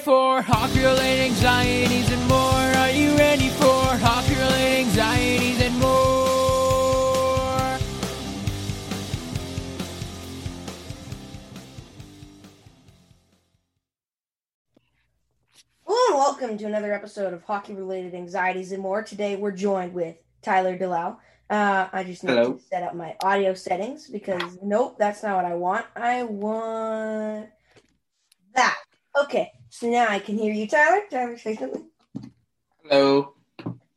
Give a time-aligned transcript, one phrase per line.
[0.00, 2.38] For hockey related anxieties and more?
[2.38, 5.90] Are you ready for hockey related anxieties and more?
[15.84, 19.02] Hello and welcome to another episode of Hockey Related Anxieties and More.
[19.02, 21.18] Today we're joined with Tyler Delau.
[21.50, 22.54] Uh, I just need Hello.
[22.54, 25.84] to set up my audio settings because nope, that's not what I want.
[25.94, 27.50] I want
[28.54, 28.78] that.
[29.22, 31.02] Okay, so now I can hear you, Tyler.
[31.10, 31.86] Tyler, say something.
[32.84, 33.34] Hello.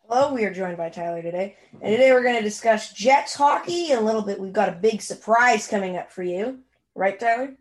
[0.07, 1.55] Hello, we are joined by Tyler today.
[1.81, 4.39] And today we're going to discuss Jets hockey a little bit.
[4.39, 6.59] We've got a big surprise coming up for you.
[6.95, 7.55] Right, Tyler?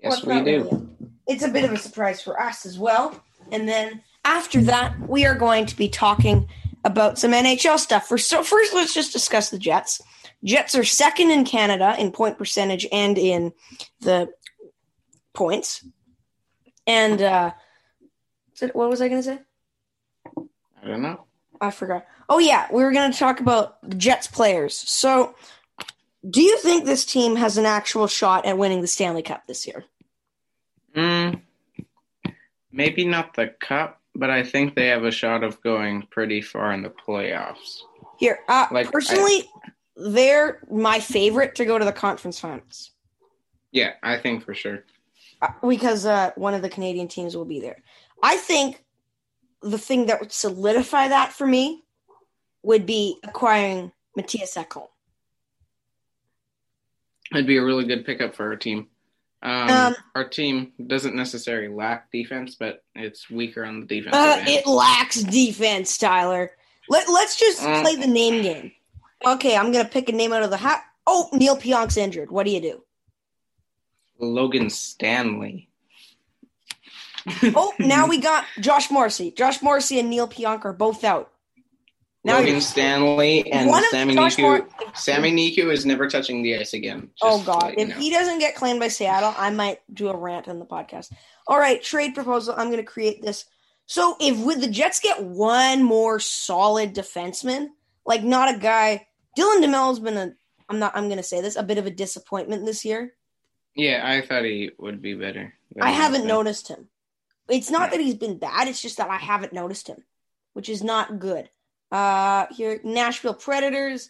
[0.00, 0.62] Yes, Well, we do.
[0.64, 0.86] really.
[1.26, 3.20] It's a bit of a surprise for us as well.
[3.50, 6.48] And then after that, we are going to be talking
[6.84, 8.06] about some NHL stuff.
[8.18, 10.00] So first, let's just discuss the Jets.
[10.44, 13.52] Jets are second in Canada in point percentage and in
[14.00, 14.28] the
[15.34, 15.84] points.
[16.86, 17.52] And uh,
[18.72, 19.38] what was I going to say?
[20.82, 21.24] I don't know.
[21.60, 22.06] I forgot.
[22.28, 24.76] Oh yeah, we were going to talk about the Jets players.
[24.76, 25.34] So,
[26.28, 29.66] do you think this team has an actual shot at winning the Stanley Cup this
[29.66, 29.84] year?
[30.94, 31.40] Mm,
[32.72, 36.72] maybe not the cup, but I think they have a shot of going pretty far
[36.72, 37.80] in the playoffs.
[38.18, 39.48] Here, uh, Like, personally,
[39.96, 42.90] they're my favorite to go to the conference finals
[43.72, 44.84] Yeah, I think for sure.
[45.42, 47.82] Uh, because uh, one of the Canadian teams will be there.
[48.22, 48.82] I think
[49.62, 51.82] the thing that would solidify that for me
[52.62, 54.88] would be acquiring Mattias Ekholm.
[57.32, 58.88] It'd be a really good pickup for our team.
[59.42, 64.16] Um, Um, our team doesn't necessarily lack defense, but it's weaker on the defense.
[64.16, 66.52] Uh, it lacks defense, Tyler.
[66.88, 67.82] Let, let's just Mm.
[67.82, 68.72] play the name game.
[69.26, 70.84] Okay, I'm going to pick a name out of the hat.
[71.06, 72.30] Oh, Neal Pionk's injured.
[72.30, 72.82] What do you do?
[74.18, 75.68] Logan Stanley.
[77.42, 79.30] Oh, now we got Josh Morrissey.
[79.32, 81.32] Josh Morrissey and Neal Pionk are both out.
[82.24, 84.40] Now Logan Stanley and Sami Niku.
[84.40, 87.10] Mor- Sami Niku is never touching the ice again.
[87.22, 87.74] Oh God!
[87.78, 87.94] If know.
[87.94, 91.12] he doesn't get claimed by Seattle, I might do a rant on the podcast.
[91.46, 92.54] All right, trade proposal.
[92.56, 93.44] I'm going to create this.
[93.86, 97.68] So if would the Jets get one more solid defenseman,
[98.04, 99.06] like not a guy,
[99.38, 100.32] Dylan DeMello's been a.
[100.68, 100.96] I'm not.
[100.96, 103.12] I'm going to say this a bit of a disappointment this year.
[103.76, 105.54] Yeah, I thought he would be better.
[105.80, 106.88] I haven't noticed him.
[107.48, 108.68] It's not that he's been bad.
[108.68, 110.02] It's just that I haven't noticed him,
[110.54, 111.48] which is not good.
[111.92, 114.08] Uh, here, Nashville Predators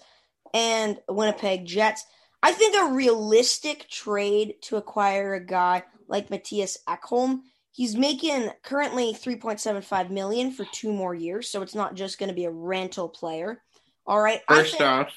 [0.55, 2.05] and Winnipeg Jets.
[2.43, 7.41] I think a realistic trade to acquire a guy like Mattias Ekholm.
[7.72, 12.34] He's making currently 3.75 million for two more years, so it's not just going to
[12.34, 13.62] be a rental player.
[14.06, 14.41] All right.
[14.49, 15.12] First think- off,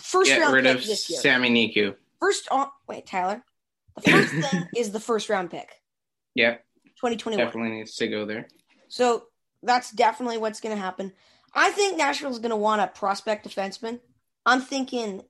[0.00, 1.20] first get round rid pick of this year.
[1.20, 1.94] Sami Niku.
[2.18, 3.44] First on wait, Tyler.
[3.96, 5.68] The first thing is the first round pick,
[6.34, 6.64] Yep,
[6.96, 7.44] 2021.
[7.46, 8.48] definitely needs to go there.
[8.88, 9.26] So
[9.62, 11.12] that's definitely what's going to happen.
[11.54, 14.00] I think Nashville's going to want a prospect defenseman.
[14.44, 15.22] I'm thinking,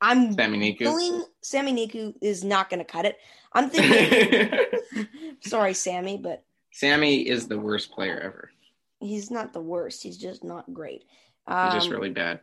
[0.00, 0.78] I'm Sami Niku.
[0.78, 3.18] feeling Sami Niku is not going to cut it.
[3.52, 4.58] I'm thinking,
[5.40, 8.50] sorry, Sammy, but Sammy is the worst player ever.
[9.00, 10.02] he's not the worst.
[10.02, 11.04] He's just not great.
[11.46, 12.40] He's Um, just really bad.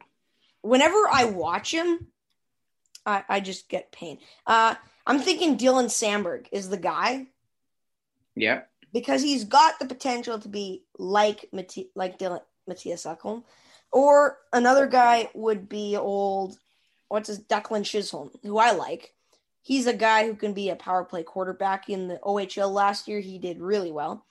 [0.61, 2.07] whenever I watch him,
[3.05, 4.19] I, I just get pain.
[4.47, 4.75] Uh,
[5.06, 7.28] I'm thinking Dylan Samberg is the guy
[8.36, 8.62] Yeah.
[8.94, 13.44] because he's got the potential to be like Matti- like Dylan Mattias Ekholm,
[13.91, 16.58] or another guy would be old.
[17.09, 19.14] What's his Declan Chisholm, who I like.
[19.62, 23.20] He's a guy who can be a power play quarterback in the OHL last year.
[23.20, 24.26] He did really well.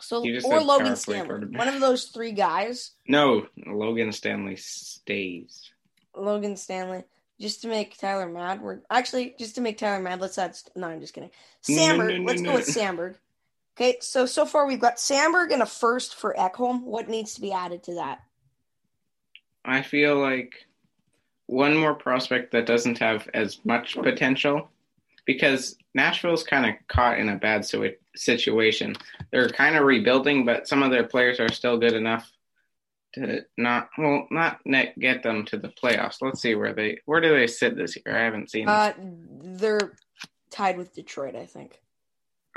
[0.00, 2.90] So or Logan Stanley, one of those three guys.
[3.06, 5.70] No, Logan Stanley stays.
[6.16, 7.04] Logan Stanley.
[7.40, 10.20] Just to make Tyler mad, we're actually just to make Tyler mad.
[10.20, 10.56] Let's add.
[10.76, 11.30] No, I'm just kidding.
[11.68, 13.16] No, no, no, let's go with Samberg.
[13.76, 16.82] Okay, so so far we've got Samberg and a first for Ekholm.
[16.82, 18.20] What needs to be added to that?
[19.64, 20.66] I feel like
[21.46, 24.70] one more prospect that doesn't have as much potential
[25.24, 27.66] because Nashville's kind of caught in a bad
[28.14, 28.94] situation.
[29.32, 32.30] They're kind of rebuilding, but some of their players are still good enough
[33.14, 36.18] to not well not net get them to the playoffs.
[36.20, 38.16] Let's see where they where do they sit this year?
[38.16, 38.68] I haven't seen.
[38.68, 39.92] Uh, they're
[40.50, 41.80] tied with Detroit, I think.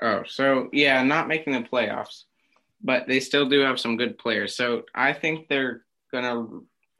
[0.01, 2.23] oh, so yeah, not making the playoffs.
[2.83, 4.55] but they still do have some good players.
[4.55, 5.81] So I think they're
[6.11, 6.47] gonna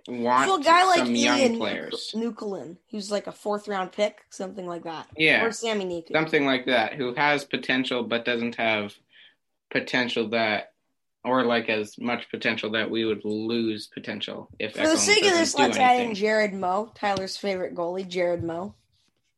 [0.07, 3.92] want So a guy like some young Ian players, Nukelin, who's like a fourth round
[3.92, 5.07] pick, something like that.
[5.18, 5.44] Yeah.
[5.44, 6.12] Or Sami Niku.
[6.13, 8.94] something like that, who has potential but doesn't have
[9.69, 10.71] potential that,
[11.24, 14.74] or like as much potential that we would lose potential if.
[14.74, 16.16] For the sake of this, let's add in.
[16.16, 18.75] Jared Moe, Tyler's favorite goalie, Jared Moe.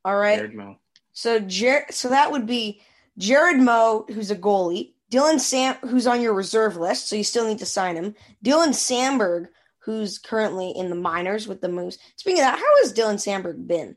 [0.05, 0.37] All right.
[0.37, 0.77] Jared Moe.
[1.13, 2.81] So Jer- so that would be
[3.17, 7.47] Jared Moe, who's a goalie, Dylan Sam, who's on your reserve list, so you still
[7.47, 8.15] need to sign him.
[8.43, 9.47] Dylan Samberg,
[9.79, 11.97] who's currently in the minors with the Moose.
[12.15, 13.95] Speaking of that, how has Dylan Samberg been?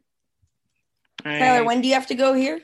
[1.22, 2.60] Tyler, when do you have to go here?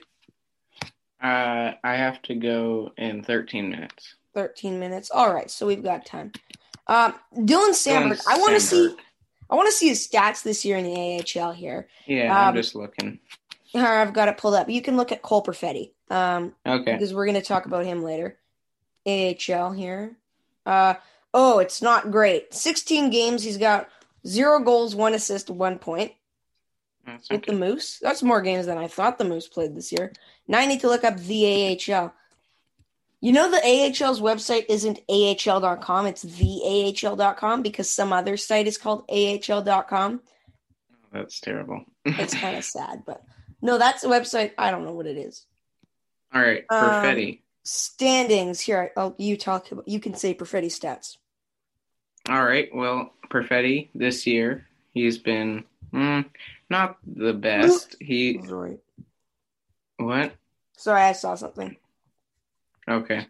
[1.23, 4.15] Uh, I have to go in 13 minutes.
[4.39, 5.11] 13 minutes.
[5.11, 6.31] All right, so we've got time.
[6.87, 8.95] Um, Dylan Samberg, I want to see
[9.51, 11.89] I want to see his stats this year in the AHL here.
[12.07, 13.19] Yeah, um, I'm just looking.
[13.75, 14.69] I've got it pulled up.
[14.71, 15.91] You can look at Cole Perfetti.
[16.09, 16.93] Um, Okay.
[16.93, 18.39] because we're going to talk about him later.
[19.07, 20.17] AHL here.
[20.65, 20.95] Uh
[21.35, 22.55] oh, it's not great.
[22.55, 23.89] 16 games, he's got
[24.25, 26.13] 0 goals, 1 assist, 1 point
[27.05, 27.53] That's with okay.
[27.53, 27.99] the Moose.
[28.01, 30.13] That's more games than I thought the Moose played this year.
[30.47, 32.13] Now I need to look up the AHL.
[33.21, 39.05] You know the AHL's website isn't AHL.com, it's theAHL.com because some other site is called
[39.09, 40.21] AHL.com.
[41.13, 41.85] That's terrible.
[42.05, 43.23] It's kind of sad, but
[43.61, 44.53] no, that's the website.
[44.57, 45.45] I don't know what it is.
[46.33, 47.41] All right, Um, Perfetti.
[47.65, 48.93] Standings here.
[48.97, 49.89] Oh, you talk about.
[49.89, 51.17] You can say Perfetti stats.
[52.29, 56.25] All right, well, Perfetti this year, he's been mm,
[56.71, 57.97] not the best.
[58.01, 58.79] He Sorry.
[59.97, 60.33] what?
[60.77, 61.77] Sorry, I saw something.
[62.89, 63.27] Okay.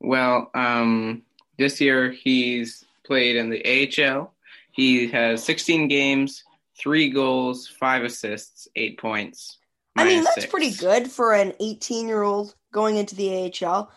[0.00, 1.22] Well, um,
[1.58, 4.32] this year he's played in the AHL.
[4.72, 6.44] He has 16 games,
[6.78, 9.58] three goals, five assists, eight points.
[9.96, 10.46] I mean, that's six.
[10.46, 13.90] pretty good for an 18 year old going into the AHL.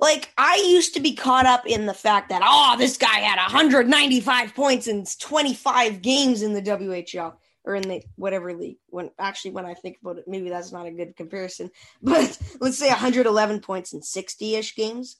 [0.00, 3.40] Like, I used to be caught up in the fact that, oh, this guy had
[3.40, 8.78] 195 points in 25 games in the WHL or in the whatever league.
[8.88, 11.70] When actually, when I think about it, maybe that's not a good comparison.
[12.02, 15.18] But let's say 111 points in 60 ish games.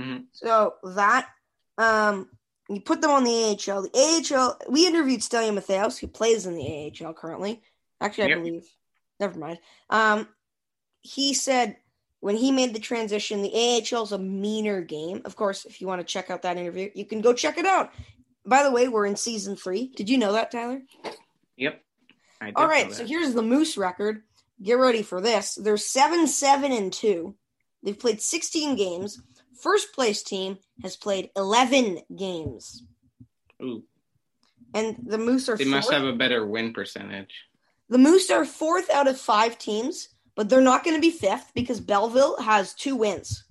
[0.00, 0.26] Mhm.
[0.32, 1.28] So that,
[1.78, 2.28] um,
[2.68, 3.82] you put them on the AHL.
[3.82, 7.62] The AHL, we interviewed Stelio Mattheos, who plays in the AHL currently.
[8.00, 8.38] Actually, I Yep.
[8.38, 8.68] believe.
[9.20, 9.58] Never mind.
[9.88, 10.28] Um,
[11.00, 11.76] he said
[12.20, 15.22] when he made the transition, the AHL is a meaner game.
[15.24, 17.66] Of course, if you want to check out that interview, you can go check it
[17.66, 17.92] out.
[18.44, 19.88] By the way, we're in season three.
[19.96, 20.82] Did you know that, Tyler?
[21.56, 21.82] Yep.
[22.54, 24.22] All right, so here's the Moose record.
[24.62, 25.54] Get ready for this.
[25.54, 27.34] They're seven, seven, and two.
[27.82, 29.20] They've played 16 games.
[29.60, 32.84] First place team has played 11 games,
[33.62, 33.84] Ooh,
[34.74, 36.02] and the Moose are they must fourth.
[36.02, 37.34] have a better win percentage.
[37.88, 41.52] The Moose are fourth out of five teams, but they're not going to be fifth
[41.54, 43.44] because Belleville has two wins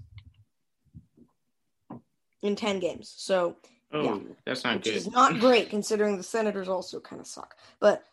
[2.44, 3.12] in 10 games.
[3.18, 3.56] So,
[3.95, 4.33] Oh, Yeah.
[4.45, 4.95] that's not which good.
[4.95, 7.56] is not great considering the Senators also kind of suck.
[7.80, 8.03] But,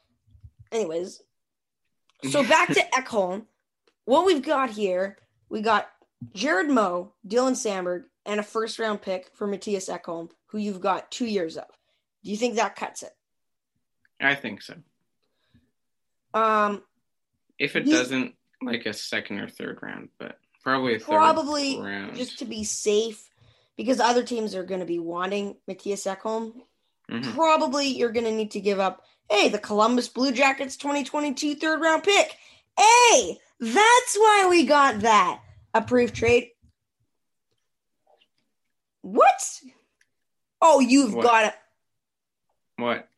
[0.71, 1.21] anyways,
[2.31, 3.47] so back to Ekholm.
[4.05, 5.19] What we've got here,
[5.49, 5.89] we got
[6.35, 11.11] Jared Moe, Dylan Samberg, and a first round pick for Mattias Ekholm, who you've got
[11.11, 11.67] two years of.
[12.25, 13.13] Do you think that cuts it?
[14.21, 14.75] I think so.
[16.35, 16.83] Um,
[17.59, 22.17] If it doesn't, like a second or third round, but probably a third Probably round.
[22.17, 23.29] just to be safe,
[23.77, 26.53] because other teams are going to be wanting Mattias Ekholm.
[27.11, 27.35] Mhm.
[27.35, 31.81] Probably you're going to need to give up, hey, the Columbus Blue Jackets 2022 third
[31.81, 32.37] round pick.
[32.79, 35.41] Hey, that's why we got that.
[35.75, 36.51] Approved trade.
[39.03, 39.61] What?
[40.61, 41.23] Oh, you've What?
[41.25, 41.55] got it.
[42.77, 43.09] What?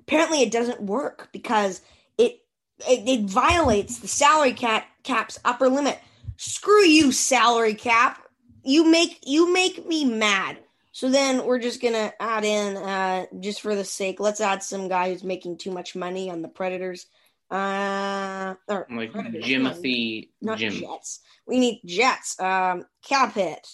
[0.00, 1.80] Apparently, it doesn't work because
[2.18, 2.40] it
[2.88, 5.98] it, it violates the salary cap cap's upper limit.
[6.36, 8.25] Screw you, salary cap.
[8.66, 10.58] You make you make me mad.
[10.92, 14.88] So then we're just gonna add in, uh, just for the sake, let's add some
[14.88, 17.06] guy who's making too much money on the Predators.
[17.50, 20.72] Uh, or Like Predators, Jimothy no, not Jim.
[20.72, 21.20] Jets.
[21.46, 22.40] We need Jets.
[22.40, 23.68] Um, cap hit.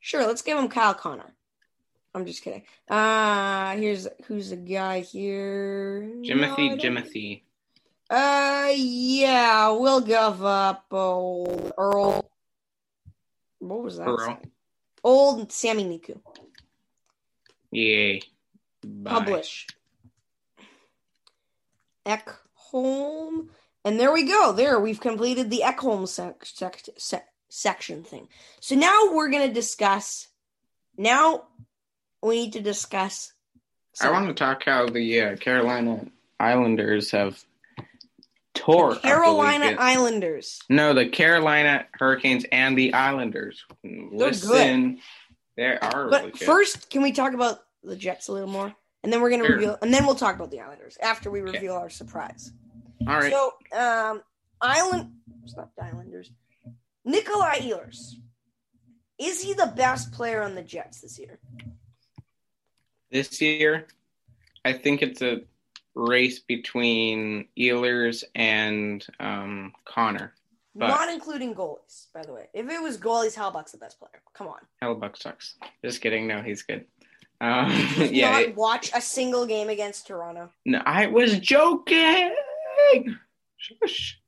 [0.00, 1.34] Sure, let's give him Kyle Connor.
[2.14, 2.62] I'm just kidding.
[2.88, 6.02] Uh, here's who's the guy here.
[6.14, 7.42] No, Jimothy don't- Jimothy.
[8.10, 12.28] Uh, yeah, we'll give up old Earl.
[13.62, 14.38] What was that?
[15.04, 16.20] Old Sami Niku.
[17.70, 18.22] Yay.
[18.84, 19.10] Bye.
[19.10, 19.66] Publish.
[22.04, 23.48] Ekholm.
[23.84, 24.52] And there we go.
[24.52, 28.28] There, we've completed the Ekholm sec- sec- sec- section thing.
[28.60, 30.28] So now we're going to discuss.
[30.96, 31.44] Now
[32.22, 33.32] we need to discuss.
[34.00, 36.06] I want to talk how the uh, Carolina
[36.40, 37.44] Islanders have
[38.54, 39.76] tore Carolina.
[39.78, 40.60] Islanders.
[40.68, 43.64] No, the Carolina Hurricanes and the Islanders.
[43.84, 44.98] Listen,
[45.56, 48.74] they are But really first, can we talk about the Jets a little more?
[49.02, 49.52] And then we're gonna Sure.
[49.54, 51.52] reveal, and then we'll talk about the Islanders after we Okay.
[51.52, 52.52] reveal our surprise.
[53.06, 53.32] All right.
[53.32, 54.22] So, um,
[54.60, 55.10] Island,
[55.56, 56.30] the Islanders.
[57.04, 58.14] Nikolai Ehlers.
[59.18, 61.38] Is he the best player on the Jets this year?
[63.10, 63.86] this year,
[64.64, 65.42] I think it's a
[65.94, 70.32] race between Ehlers and um, Connor.
[70.74, 72.48] But- Not including goalies, by the way.
[72.54, 74.22] If it was goalies, Hellebuyck's the best player.
[74.34, 74.60] Come on.
[74.82, 75.56] Hellebuyck sucks.
[75.84, 76.26] Just kidding.
[76.26, 76.86] No, he's good.
[77.42, 80.50] Um, yeah, not it- watch a single game against Toronto.
[80.64, 82.34] no, I was joking.
[83.56, 84.18] Shush.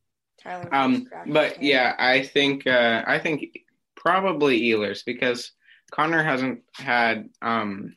[0.42, 0.68] Tyler.
[0.74, 3.60] Um, just cracked his but yeah, I think uh, I think
[3.96, 5.52] probably Ehlers because
[5.90, 7.30] Connor hasn't had.
[7.40, 7.96] Um,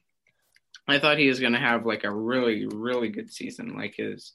[0.87, 4.33] I thought he was going to have like a really really good season, like his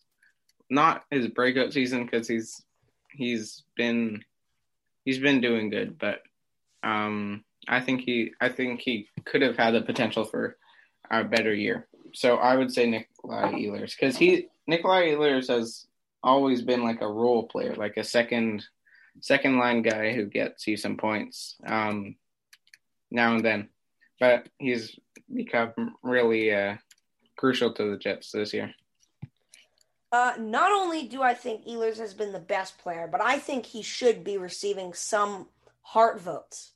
[0.68, 2.62] not his breakout season because he's
[3.12, 4.24] he's been
[5.04, 6.22] he's been doing good, but
[6.82, 10.56] um, I think he I think he could have had the potential for
[11.10, 11.88] a better year.
[12.14, 15.86] So I would say Nikolai Ehlers because he Nikolai Ehlers has
[16.22, 18.64] always been like a role player, like a second
[19.20, 22.16] second line guy who gets you some points um,
[23.10, 23.68] now and then.
[24.20, 24.98] But he's
[25.32, 26.76] become really uh,
[27.36, 28.72] crucial to the Jets this year.
[30.12, 33.64] Uh, not only do I think Ehlers has been the best player, but I think
[33.64, 35.48] he should be receiving some
[35.80, 36.72] heart votes,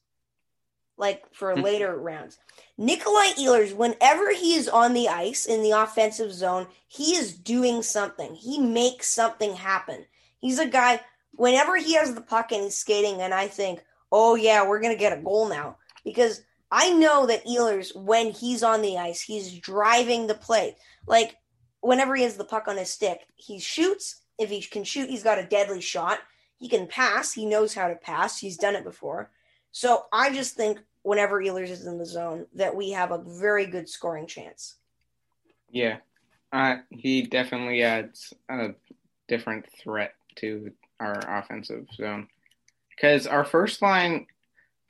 [0.97, 1.61] like for Hmm.
[1.61, 2.38] later rounds.
[2.78, 7.83] Nikolai Ehlers, whenever he is on the ice in the offensive zone, he is doing
[7.83, 8.35] something.
[8.35, 10.07] He makes something happen.
[10.38, 11.00] He's a guy,
[11.33, 14.95] whenever he has the puck and he's skating, and I think, oh, yeah, we're going
[14.95, 15.76] to get a goal now.
[16.05, 20.76] Because I know that Ehlers, when he's on the ice, he's driving the play.
[21.06, 21.37] Like,
[21.80, 24.23] whenever he has the puck on his stick, he shoots.
[24.38, 26.18] If he can shoot, he's got a deadly shot.
[26.58, 27.32] He can pass.
[27.32, 28.38] He knows how to pass.
[28.38, 29.30] He's done it before.
[29.73, 33.66] So I just think whenever Ehlers is in the zone, that we have a very
[33.66, 34.76] good scoring chance.
[35.70, 35.99] Yeah,
[36.52, 38.70] uh, he definitely adds a
[39.28, 42.28] different threat to our offensive zone.
[42.90, 44.26] Because our first line,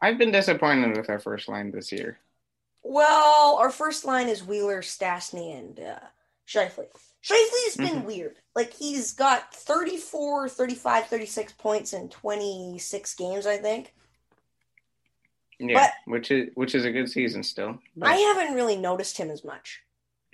[0.01, 2.19] I've been disappointed with our first line this year.
[2.83, 5.99] Well, our first line is Wheeler, Stastny, and uh,
[6.47, 6.87] Scheifele.
[7.25, 8.37] Scheifele's been weird.
[8.55, 13.93] Like, he's got 34, 35, 36 points in 26 games, I think.
[15.59, 17.79] Yeah, which is which is a good season still.
[17.97, 19.81] But- I haven't really noticed him as much.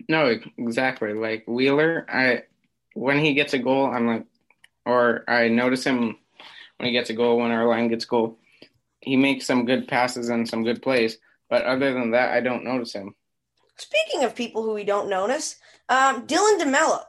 [0.09, 1.13] No, exactly.
[1.15, 2.43] Like Wheeler, I
[2.95, 4.27] when he gets a goal, I'm like,
[4.85, 6.17] or I notice him
[6.77, 8.37] when he gets a goal when our line gets a goal.
[9.03, 11.19] He makes some good passes and some good plays,
[11.51, 13.15] but other than that, I don't notice him.
[13.77, 15.57] Speaking of people who we don't notice,
[15.89, 17.03] um, Dylan DeMello.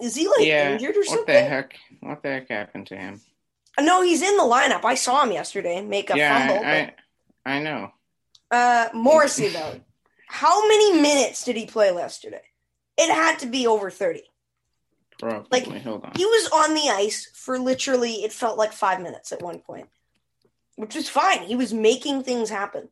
[0.00, 1.34] Is he like yeah, injured or what something?
[1.34, 1.74] the heck?
[2.00, 3.20] What the heck happened to him?
[3.80, 4.84] No, he's in the lineup.
[4.84, 6.64] I saw him yesterday make a yeah, fumble.
[6.64, 6.92] I,
[7.44, 7.92] I, I know.
[8.50, 9.80] but, uh, Morrissey though,
[10.28, 12.42] how many minutes did he play yesterday?
[12.98, 14.24] It had to be over thirty.
[15.18, 15.48] Probably.
[15.50, 16.12] Like, Hold on.
[16.14, 19.88] He was on the ice for literally it felt like five minutes at one point,
[20.76, 21.42] which was fine.
[21.42, 22.88] He was making things happen.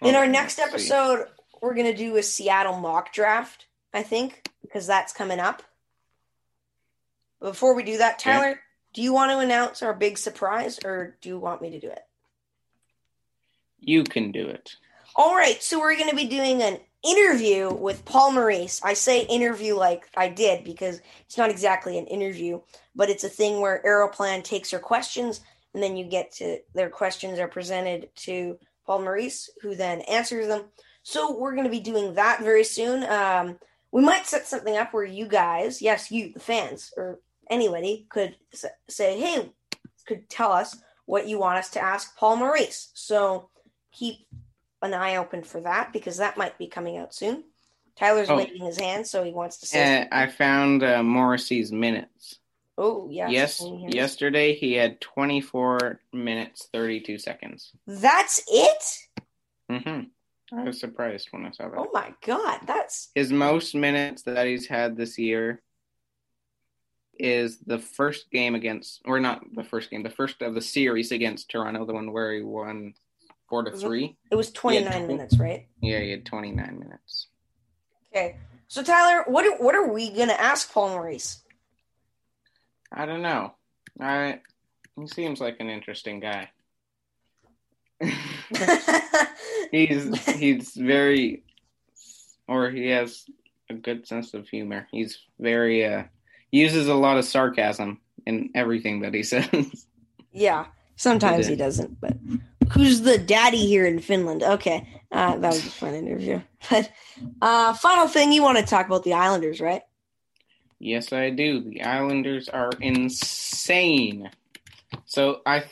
[0.00, 0.92] In our next let's see.
[0.92, 1.28] episode,
[1.62, 3.66] we're gonna do a Seattle mock draft.
[3.92, 5.62] I think because that's coming up.
[7.40, 8.18] Before we do that.
[8.18, 8.60] Tyler,
[8.92, 11.88] do you want to announce our big surprise, or do you want me to do
[11.88, 12.00] it?
[13.86, 14.76] you can do it.
[15.16, 18.80] All right, so we're going to be doing an interview with Paul Maurice.
[18.82, 22.60] I say interview like I did because it's not exactly an interview,
[22.94, 25.40] but it's a thing where Aeroplan takes your questions
[25.74, 30.46] and then you get to their questions are presented to Paul Maurice, who then answers
[30.46, 30.64] them.
[31.02, 33.04] So we're going to be doing that very soon.
[33.04, 33.58] Um,
[33.90, 37.20] we might set something up where you guys, yes, you, the fans, or
[37.50, 38.36] anybody, could
[38.88, 39.52] say, hey,
[40.06, 42.90] could tell us what you want us to ask Paul Maurice.
[42.94, 43.50] So
[43.92, 44.26] keep
[44.84, 47.44] an eye open for that because that might be coming out soon.
[47.96, 48.36] Tyler's Oh.
[48.36, 50.02] waving his hand, so he wants to say.
[50.02, 52.40] Uh, I found uh, Morrissey's minutes.
[52.76, 53.30] oh, yes.
[53.30, 53.94] yes, Can you hear me?
[53.96, 57.70] yesterday he had 24 minutes 32 seconds.
[57.86, 58.84] That's it?
[59.70, 60.58] Mm-hmm.
[60.58, 61.78] I was surprised when I saw that.
[61.78, 65.62] Oh my god, that's His most minutes that he's had this year
[67.18, 71.12] is the first game against, or not the first game, the first of the series
[71.12, 72.94] against Toronto, the one where he won
[73.54, 74.16] four to three.
[74.32, 75.06] it was 29 Yeah.
[75.06, 75.68] minutes, right?
[75.80, 77.28] Yeah, you had 29 minutes.
[78.12, 78.36] Okay.
[78.66, 81.42] So Tyler, what are, what are we going to ask Paul Maurice?
[82.92, 83.54] I don't know.
[84.00, 84.40] I
[84.98, 86.50] he seems like an interesting guy.
[89.70, 91.44] he's he's very,
[92.48, 93.24] or he has
[93.70, 94.86] a good sense of humor.
[94.90, 96.04] He's very uh
[96.50, 99.86] uses a lot of sarcasm in everything that he says.
[100.32, 101.58] Yeah, sometimes he did.
[101.60, 102.00] doesn't.
[102.00, 102.16] But
[102.72, 104.42] who's the daddy here in Finland?
[104.42, 106.40] Okay, uh, that was a fun interview.
[106.70, 106.90] But
[107.42, 109.82] uh, final thing, you want to talk about the Islanders, right?
[110.78, 111.60] yes, I do.
[111.62, 114.30] The Islanders are insane.
[115.06, 115.64] So I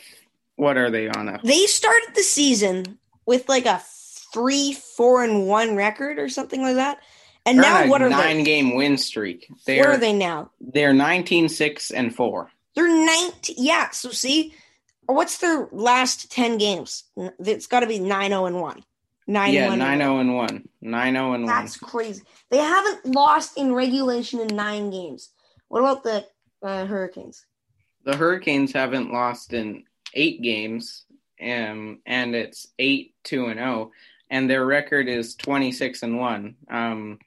[0.55, 3.81] what are they on a They started the season with like a
[4.33, 6.99] three, four, and one record or something like that.
[7.45, 8.43] And they're now what are nine they?
[8.43, 9.47] game win streak.
[9.49, 10.51] Where They're are they now?
[10.61, 12.51] they're 19-6 and 4.
[12.75, 13.55] They're 19.
[13.59, 14.53] Yeah, so see,
[15.07, 17.03] what's their last 10 games?
[17.39, 18.83] It's got to be 9 0 and 1.
[19.25, 20.69] 9 yeah, 1 9 0 and 1.
[20.81, 21.53] 9 0 and 1.
[21.53, 22.23] That's crazy.
[22.49, 25.29] They haven't lost in regulation in nine games.
[25.69, 26.25] What about the
[26.61, 27.45] uh, Hurricanes?
[28.05, 31.05] The Hurricanes haven't lost in 8 games
[31.41, 33.91] um and it's 8 2 and 0
[34.29, 36.55] and their record is 26 and 1.
[36.69, 37.19] Um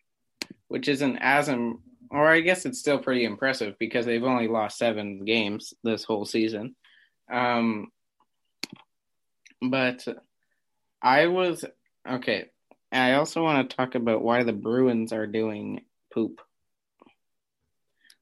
[0.68, 1.80] which isn't as im-
[2.10, 6.24] or I guess it's still pretty impressive because they've only lost 7 games this whole
[6.24, 6.76] season.
[7.30, 7.88] Um
[9.62, 10.06] but
[11.02, 11.64] I was
[12.08, 12.46] okay.
[12.92, 16.40] I also want to talk about why the Bruins are doing poop.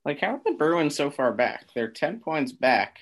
[0.04, 1.66] Like, how are the Bruins so far back?
[1.74, 2.98] They're 10 points back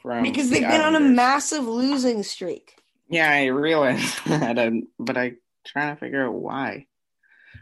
[0.00, 0.22] from.
[0.22, 2.76] Because the they've been on a massive losing streak.
[3.08, 6.86] Yeah, I realize that, um, but I'm trying to figure out why.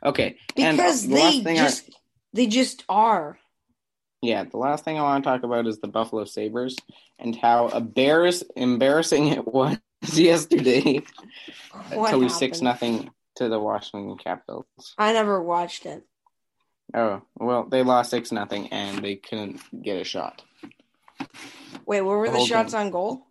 [0.04, 0.36] Okay.
[0.54, 1.90] Because the they thing I- just
[2.34, 3.38] they just are.
[4.22, 6.76] Yeah, the last thing I want to talk about is the Buffalo Sabres
[7.18, 9.78] and how embarrass- embarrassing it was
[10.14, 11.02] yesterday
[11.90, 14.64] to lose 6 nothing to the Washington Capitals.
[14.96, 16.04] I never watched it.
[16.94, 20.42] Oh, well, they lost 6 nothing and they couldn't get a shot.
[21.84, 22.82] Wait, what were The the shots game.
[22.82, 23.26] on goal?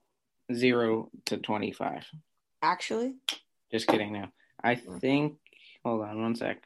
[0.53, 2.05] 0 to 25.
[2.61, 3.15] Actually,
[3.71, 4.29] Just kidding now.
[4.61, 5.37] I think.
[5.85, 6.61] Hold on one sec.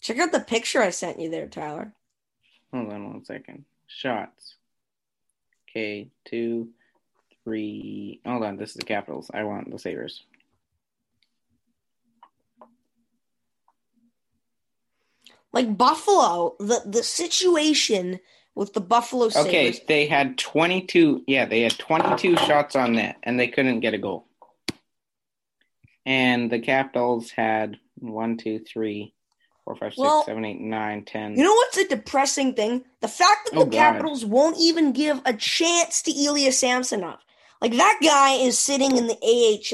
[0.00, 1.94] check out the picture I sent you there, Tyler.
[2.72, 3.64] Hold on one second.
[3.86, 4.56] Shots.
[5.68, 6.68] Okay, two,
[7.44, 8.20] three.
[8.24, 9.30] Hold on, this is the Capitals.
[9.32, 10.22] I want the Sabres.
[15.52, 18.20] Like Buffalo, the the situation
[18.54, 21.24] with the Buffalo Okay, they had 22.
[21.26, 24.26] Yeah, they had 22 shots on net, and they couldn't get a goal.
[26.06, 29.14] And the Capitals had one, two, three,
[29.76, 31.36] four, five, six, Well, seven, eight, nine, ten.
[31.36, 32.84] You know what's a depressing thing?
[33.00, 33.76] The fact that Oh, the God.
[33.76, 37.18] Capitals won't even give a chance to Ilya Samsonov.
[37.60, 39.18] Like that guy is sitting in the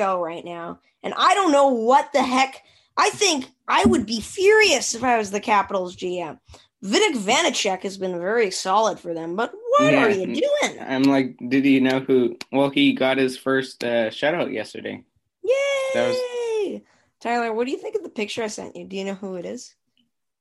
[0.03, 2.63] AHL right now, and I don't know what the heck.
[2.97, 6.39] I think I would be furious if I was the Capitals GM.
[6.85, 10.05] Vitek Vanecek has been very solid for them, but what Yeah.
[10.05, 10.79] are you doing?
[10.81, 12.37] I'm like, did you know who?
[12.53, 15.05] Well, he got his first uh, shutout yesterday.
[15.43, 15.53] Yay!
[15.95, 16.83] That
[17.21, 18.85] Tyler, what do you think of the picture I sent you?
[18.85, 19.75] Do you know who it is?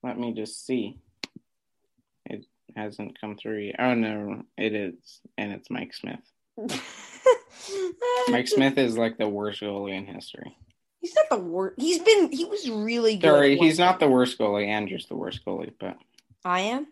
[0.05, 0.99] Let me just see.
[2.27, 3.77] It hasn't come through yet.
[3.79, 4.93] Oh no, it is,
[5.35, 6.19] and it's Mike Smith.
[8.27, 10.55] Mike Smith is like the worst goalie in history.
[11.01, 11.79] He's not the worst.
[11.79, 12.31] He's been.
[12.31, 13.29] He was really good.
[13.29, 14.67] Sorry, he's not the worst goalie.
[14.67, 15.97] Andrew's the worst goalie, but
[16.43, 16.85] I am.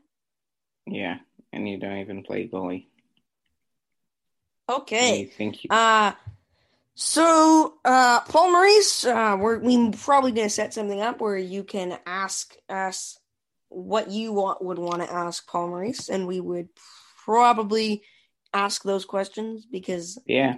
[0.87, 1.19] yeah,
[1.51, 2.87] and you don't even play goalie.
[4.67, 5.21] Okay.
[5.21, 5.69] You think you?
[5.69, 6.13] Uh
[6.95, 11.97] so uh Paul Maurice, uh we're we probably gonna set something up where you can
[12.05, 13.17] ask us
[13.69, 16.69] what you want would want to ask Paul Maurice, and we would
[17.25, 18.03] probably
[18.53, 20.57] ask those questions because yeah,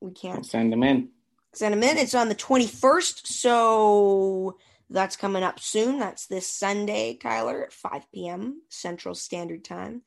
[0.00, 1.08] we can't send him in.
[1.54, 1.96] send them in.
[1.96, 4.58] It's on the twenty first, so
[4.90, 5.98] that's coming up soon.
[5.98, 8.60] That's this Sunday, Tyler, at five p.m.
[8.68, 10.02] Central Standard Time.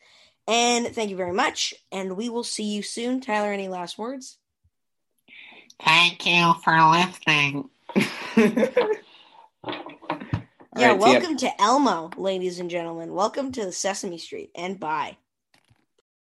[0.48, 3.22] And thank you very much, and we will see you soon.
[3.22, 4.38] Tyler, any last words?
[5.86, 7.70] Thank you for listening.
[7.96, 8.06] Yeah,
[10.76, 11.22] All right, see ya.
[11.22, 13.14] welcome to Elmo, ladies and gentlemen.
[13.14, 15.18] Welcome to Sesame Street, and bye.